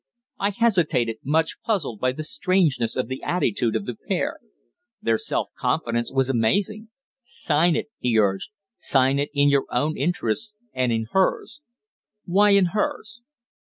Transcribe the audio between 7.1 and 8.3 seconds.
"Sign it," he